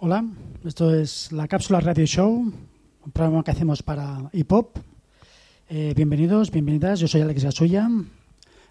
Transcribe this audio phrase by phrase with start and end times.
[0.00, 0.24] Hola,
[0.64, 4.78] esto es la Cápsula Radio Show, un programa que hacemos para hip hop.
[5.68, 7.90] Eh, bienvenidos, bienvenidas, yo soy Alex Gasulla.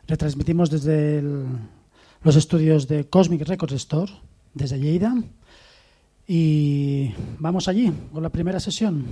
[0.07, 1.21] Retransmitimos desde
[2.23, 4.09] los estudios de Cosmic Records Store,
[4.53, 5.21] desde Lleida.
[6.25, 9.03] Y vamos allí con la primera sesión.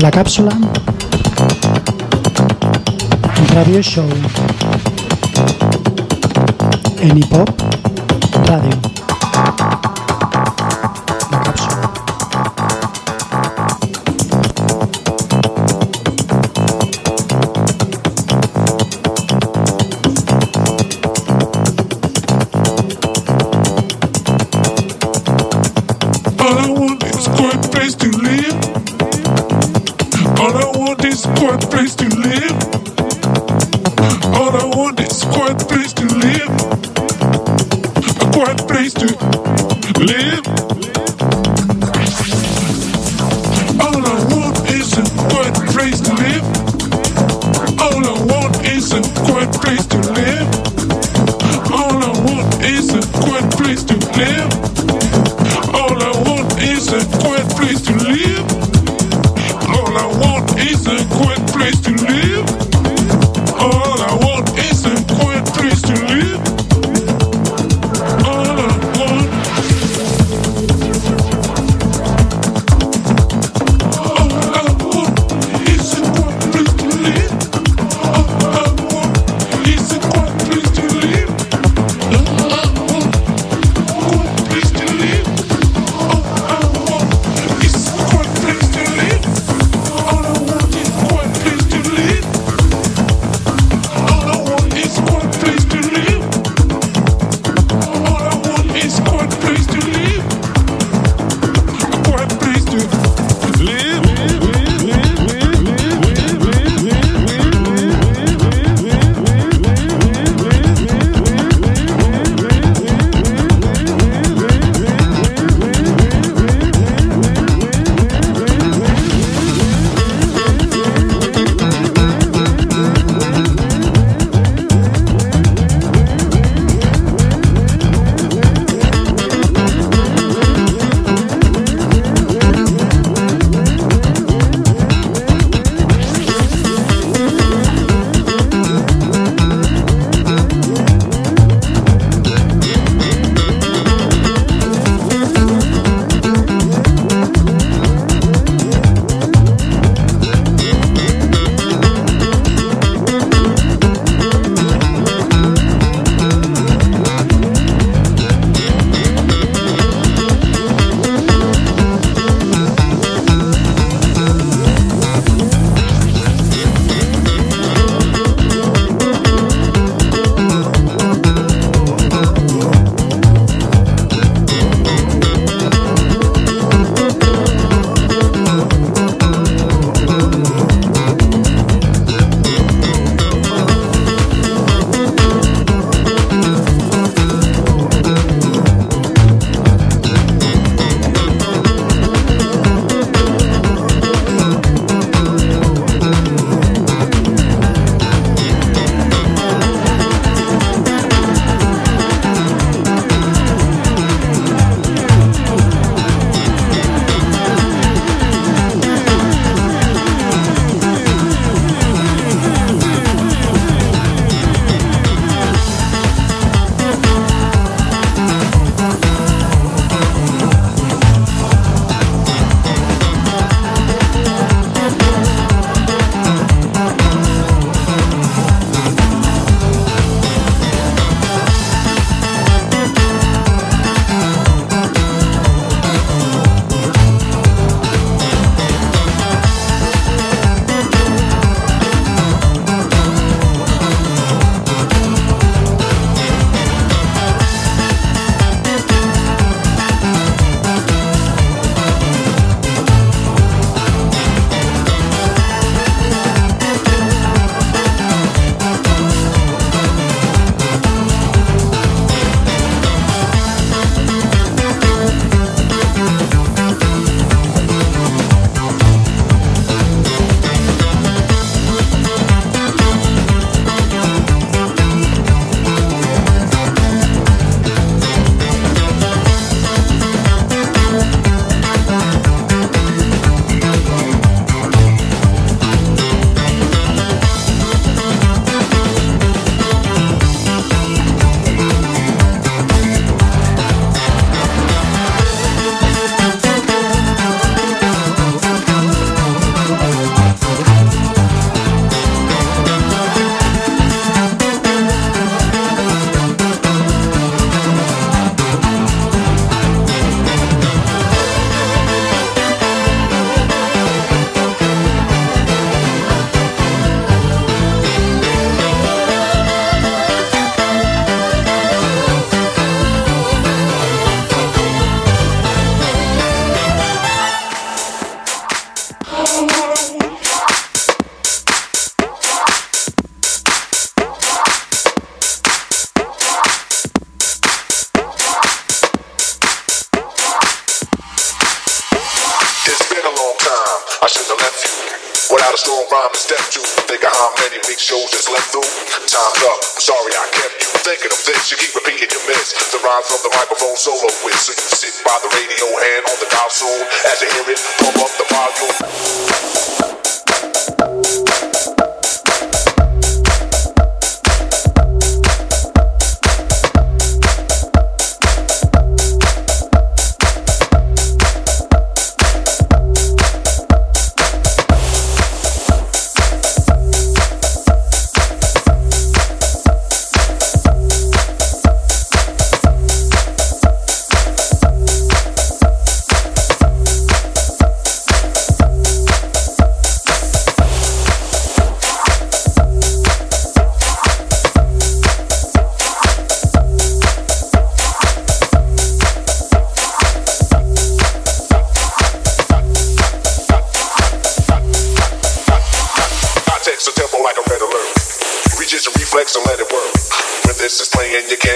[0.00, 0.50] La cápsula
[3.52, 4.08] Radio Show
[7.00, 7.50] en Hip Hop
[8.46, 8.89] Radio.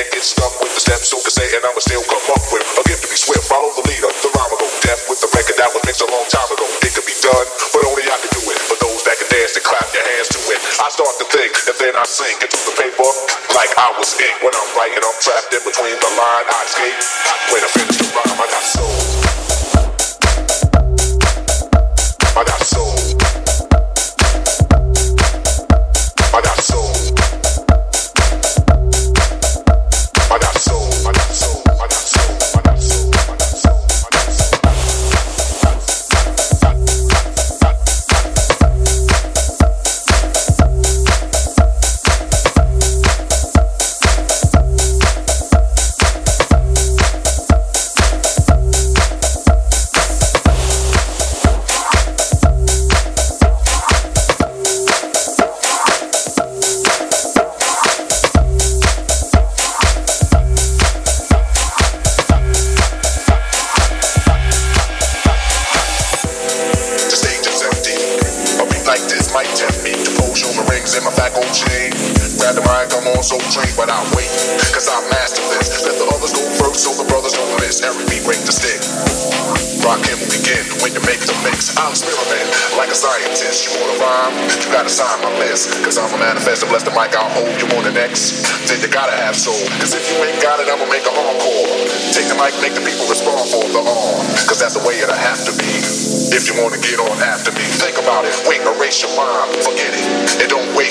[0.05, 1.09] Can't get stuck with the steps.
[1.09, 3.49] So can say, and I'ma still come up with a gift to be swift.
[3.49, 6.09] Follow the leader, the rhyme will go deaf with the record that was mixed a
[6.13, 6.67] long time ago.
[6.85, 8.59] It could be done, but only I can do it.
[8.69, 10.61] For those that can dance and clap your hands to it.
[10.85, 13.09] I start to think, and then I sink into the paper
[13.57, 14.37] like I was ink.
[14.45, 16.47] When I'm writing, I'm trapped in between the line.
[16.53, 17.24] I escape.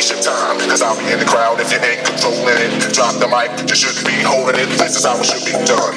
[0.04, 0.60] Waste your time.
[0.68, 2.76] Cause I'll be in the crowd if you ain't controlling it.
[2.92, 4.68] Drop the mic, you shouldn't be holding it.
[4.76, 5.96] This is how it should be done.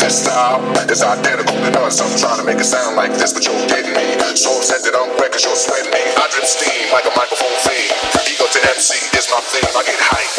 [0.00, 1.92] This style is identical to none.
[1.92, 4.16] So I'm trying to make it sound like this, but you're getting me.
[4.40, 6.00] So upset that I'm cause you're sweating me.
[6.00, 7.92] I drip steam like a microphone fiend.
[8.24, 9.68] Ego to MC is my thing.
[9.68, 10.32] I get hype.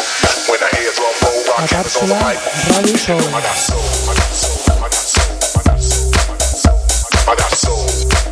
[0.50, 2.34] When I hear drum roll, rock cameras on the mic.
[2.34, 3.78] I got soul, I got soul,
[4.10, 8.23] I got soul, I got soul, I got soul, I got soul.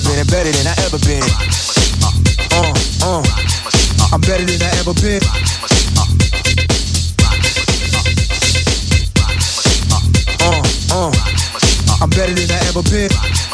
[0.00, 1.22] ever been, and better than I ever been.
[2.52, 3.22] Uh, uh,
[4.12, 5.20] I'm better than I ever been.
[10.40, 11.12] Uh, uh,
[12.00, 13.49] I'm better than I ever been.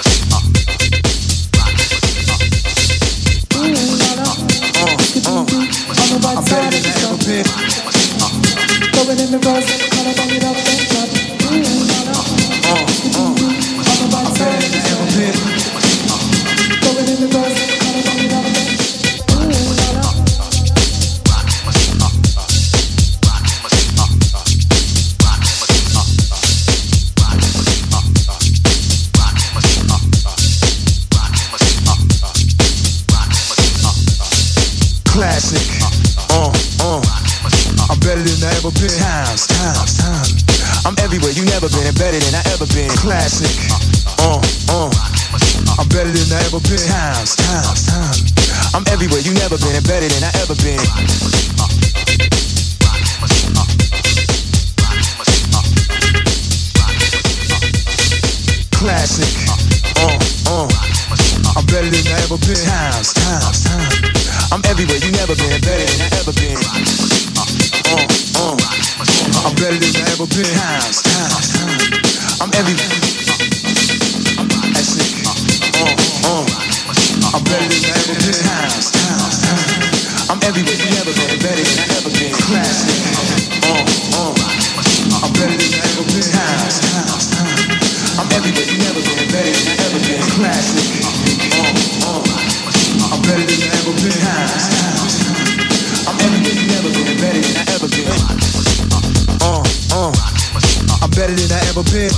[101.16, 102.10] better than I ever been.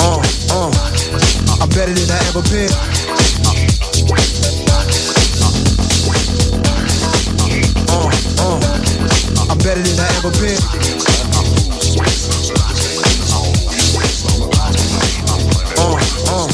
[0.00, 0.18] Uh,
[0.50, 0.70] uh,
[1.62, 2.72] I'm better than I ever been.
[7.86, 8.10] Uh,
[8.42, 8.58] uh,
[9.50, 10.58] I'm better than I ever been.
[15.78, 15.94] Uh,
[16.26, 16.48] uh,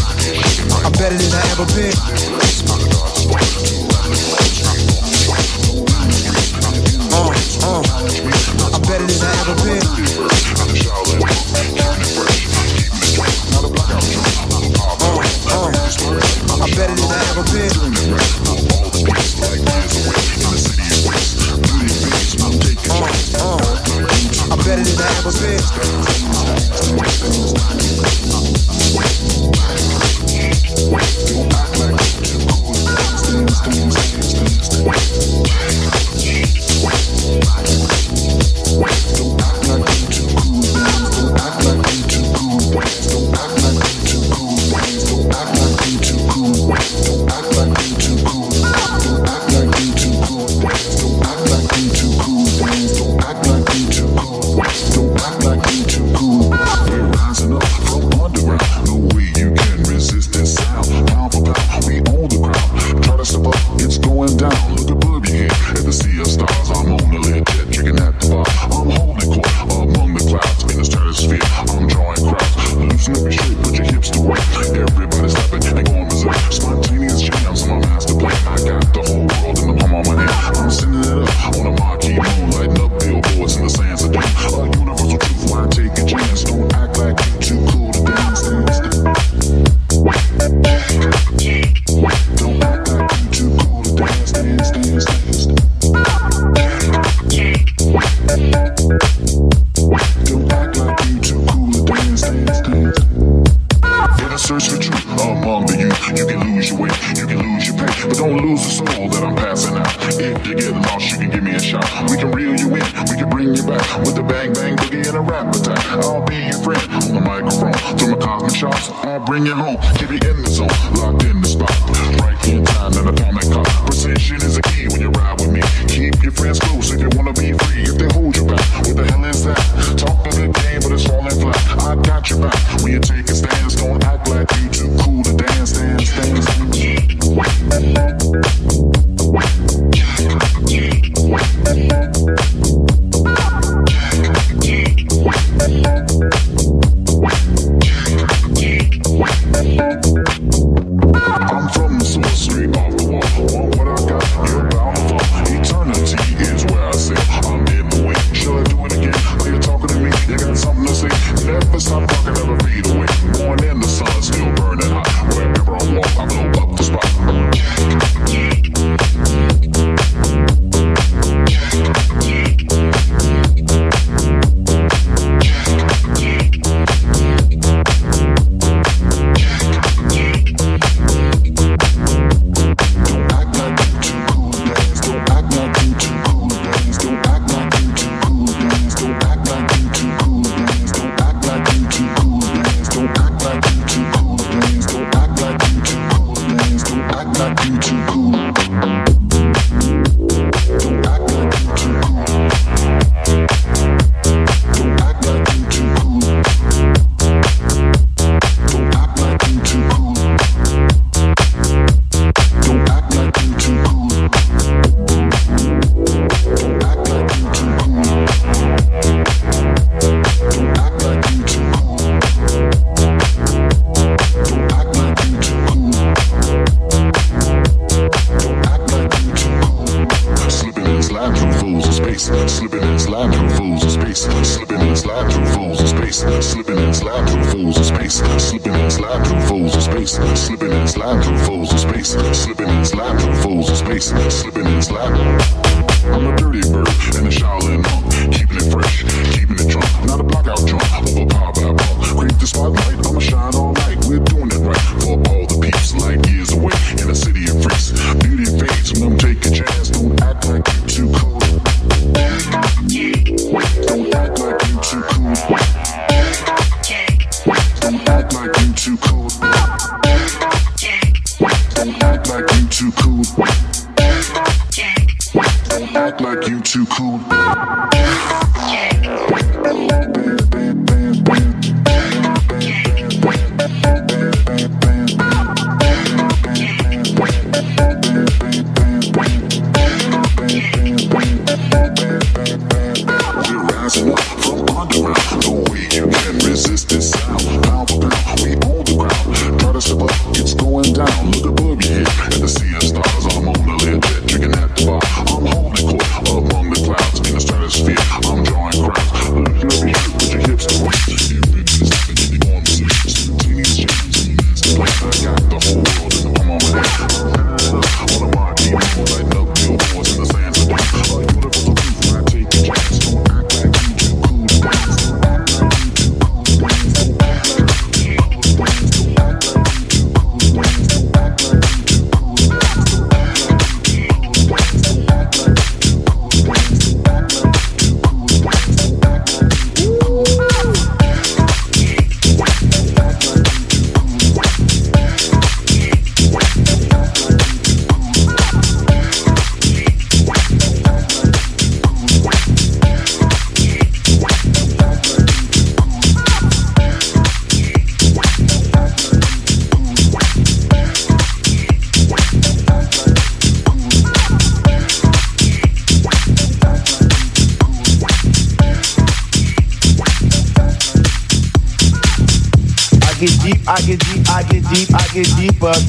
[0.85, 2.92] I'm better than I ever been.
[8.05, 10.72] I'm better than I ever been.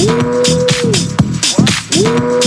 [0.00, 0.42] Woo!
[1.96, 2.39] Woo!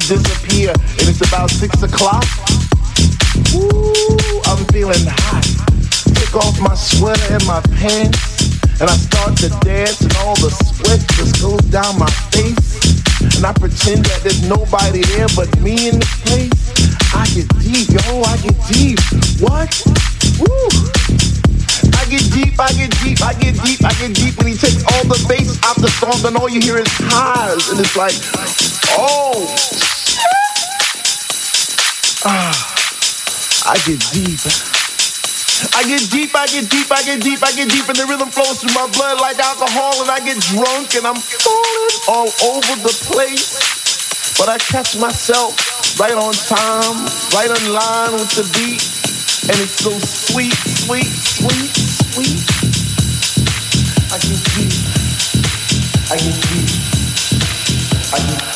[0.00, 2.24] To disappear, and it's about six o'clock.
[3.56, 5.44] Ooh, I'm feeling hot.
[6.16, 10.48] Take off my sweater and my pants, and I start to dance, and all the
[10.48, 13.36] sweat just goes down my face.
[13.36, 16.56] And I pretend that there's nobody there but me in the place.
[17.12, 19.00] I get deep, yo, I get deep.
[19.40, 19.72] What?
[20.40, 20.68] Woo!
[21.96, 24.36] I get deep, I get deep, I get deep, I get deep.
[24.36, 27.68] When he takes all the bass out the song, and all you hear is highs,
[27.68, 28.16] and it's like,
[28.90, 29.56] oh,
[32.24, 32.74] Ah,
[33.66, 34.40] I get deep.
[35.74, 38.30] I get deep, I get deep, I get deep, I get deep, and the rhythm
[38.30, 42.74] flows through my blood like alcohol, and I get drunk and I'm falling all over
[42.82, 43.56] the place.
[44.38, 45.56] But I catch myself
[46.00, 48.84] right on time, right in line with the beat,
[49.50, 51.72] and it's so sweet, sweet, sweet,
[52.12, 52.40] sweet.
[54.12, 54.74] I get deep,
[56.10, 56.70] I get deep,
[58.14, 58.55] I get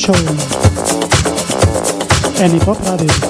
[0.00, 0.14] Show
[2.40, 3.29] en Hip Radio.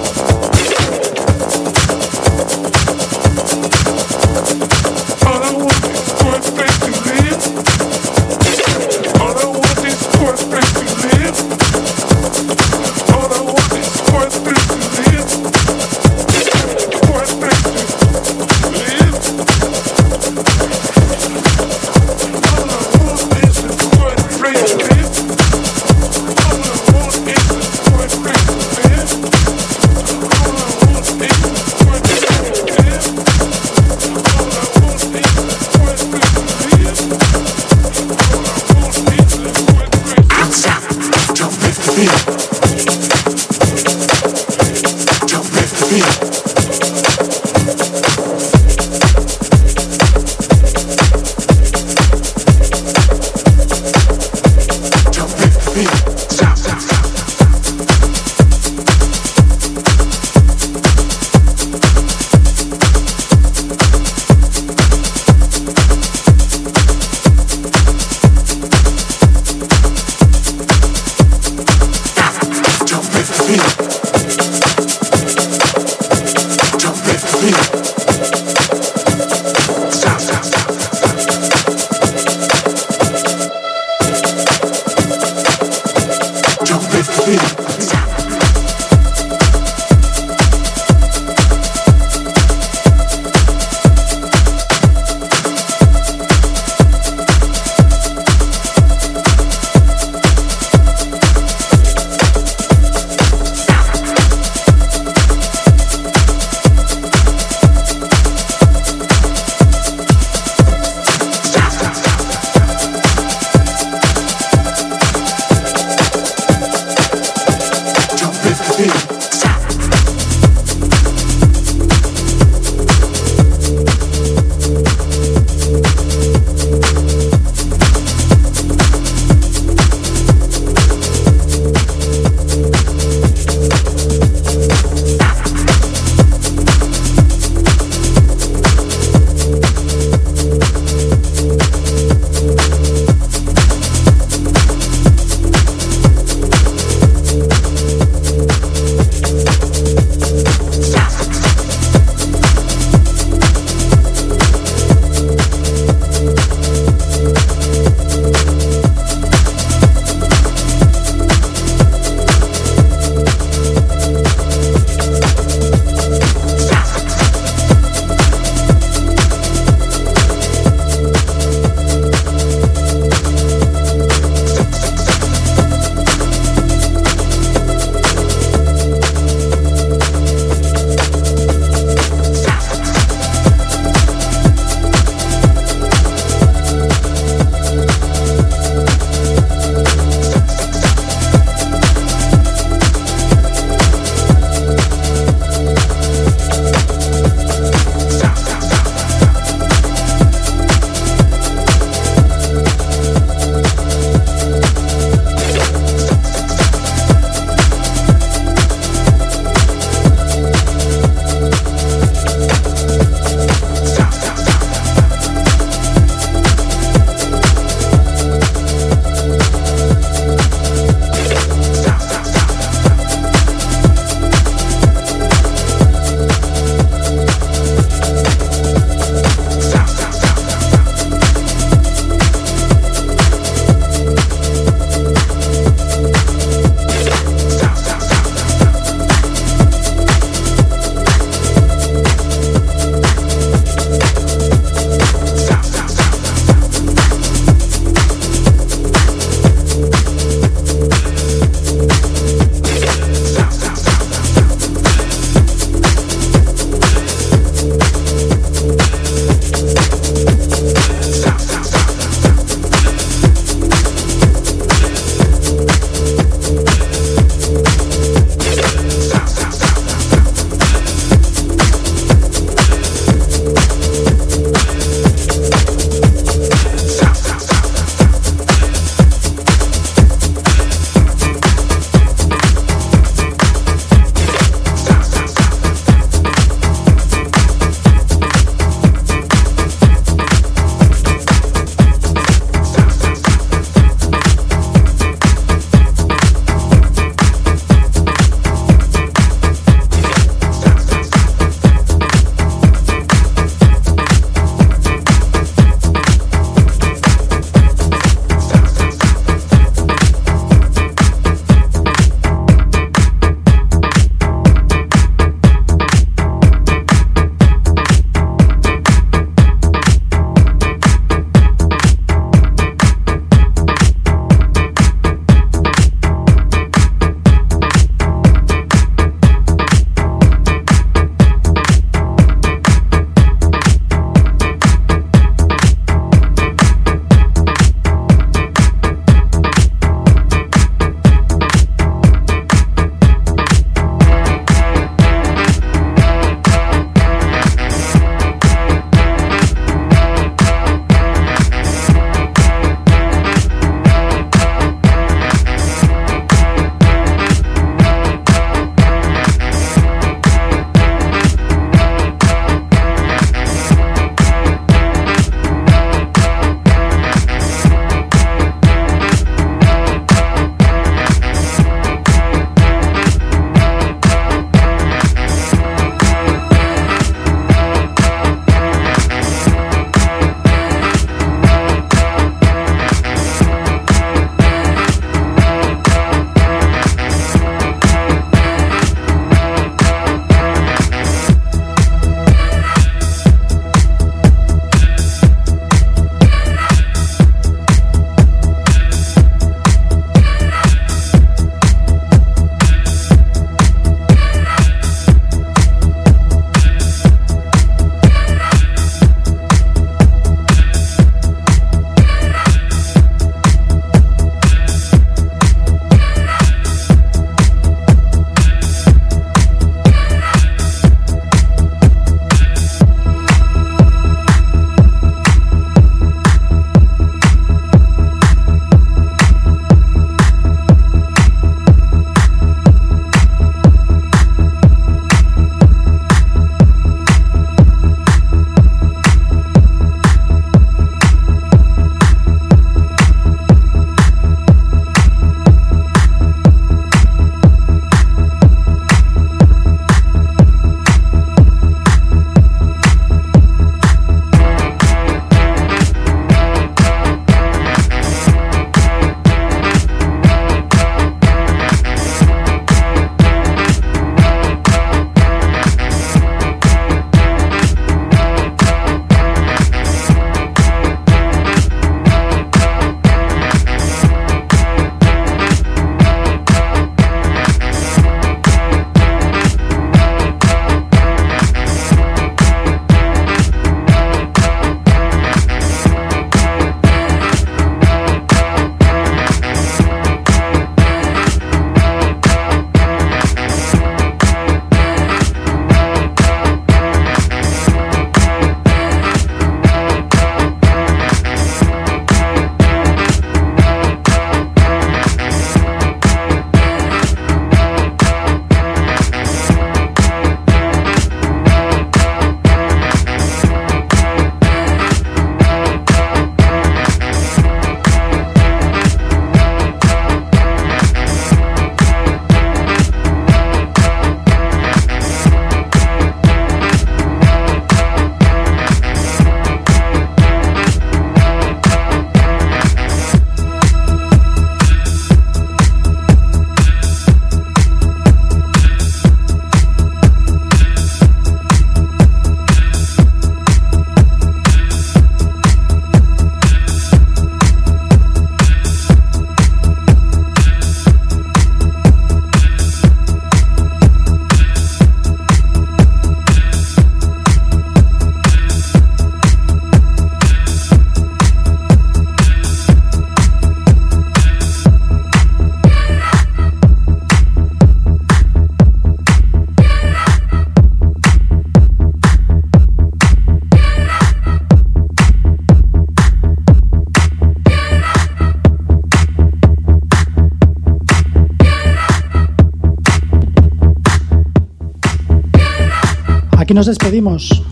[586.51, 587.45] Aquí nos despedimos.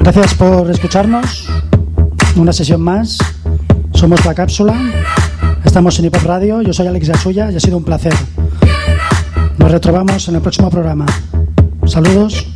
[0.00, 1.48] Gracias por escucharnos.
[2.36, 3.16] Una sesión más.
[3.94, 4.78] Somos La Cápsula.
[5.64, 6.60] Estamos en Hip Radio.
[6.60, 8.12] Yo soy Alex Yasuya y ha sido un placer.
[9.56, 11.06] Nos retrobamos en el próximo programa.
[11.86, 12.46] Saludos.